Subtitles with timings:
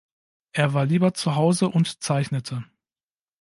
[0.53, 2.63] Er war lieber zu Hause und zeichnete.